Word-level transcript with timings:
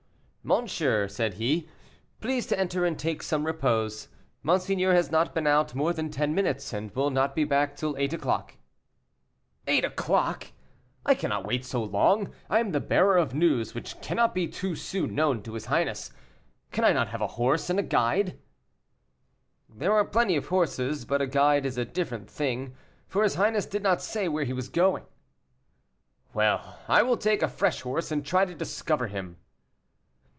"Monsieur," 0.43 1.07
said 1.07 1.35
he, 1.35 1.69
"please 2.19 2.47
to 2.47 2.59
enter 2.59 2.83
and 2.83 2.97
take 2.97 3.21
some 3.21 3.45
repose. 3.45 4.07
Monseigneur 4.41 4.91
has 4.91 5.11
not 5.11 5.35
been 5.35 5.45
out 5.45 5.75
more 5.75 5.93
than 5.93 6.09
ten 6.09 6.33
minutes, 6.33 6.73
and 6.73 6.89
will 6.95 7.11
not 7.11 7.35
be 7.35 7.43
back 7.43 7.75
till 7.75 7.95
eight 7.99 8.11
o'clock." 8.11 8.55
"Eight 9.67 9.85
o'clock! 9.85 10.47
I 11.05 11.13
cannot 11.13 11.45
wait 11.45 11.63
so 11.63 11.83
long; 11.83 12.33
I 12.49 12.57
am 12.59 12.71
the 12.71 12.79
bearer 12.79 13.17
of 13.17 13.35
news 13.35 13.75
which 13.75 14.01
cannot 14.01 14.33
be 14.33 14.47
too 14.47 14.75
soon 14.75 15.13
known 15.13 15.43
to 15.43 15.53
his 15.53 15.65
highness. 15.65 16.11
Can 16.71 16.83
I 16.83 16.91
not 16.91 17.09
have 17.09 17.21
a 17.21 17.27
horse 17.37 17.69
and 17.69 17.79
a 17.79 17.83
guide?" 17.83 18.39
"There 19.69 19.93
are 19.93 20.03
plenty 20.03 20.35
of 20.37 20.47
horses, 20.47 21.05
but 21.05 21.21
a 21.21 21.27
guide 21.27 21.67
is 21.67 21.77
a 21.77 21.85
different 21.85 22.27
thing, 22.31 22.73
for 23.07 23.21
his 23.21 23.35
highness 23.35 23.67
did 23.67 23.83
not 23.83 24.01
say 24.01 24.27
where 24.27 24.43
he 24.45 24.53
was 24.53 24.69
going." 24.69 25.05
"Well, 26.33 26.79
I 26.87 27.03
will 27.03 27.17
take 27.17 27.43
a 27.43 27.47
fresh 27.47 27.81
horse, 27.81 28.11
and 28.11 28.25
try 28.25 28.43
to 28.45 28.55
discover 28.55 29.05
him." 29.05 29.37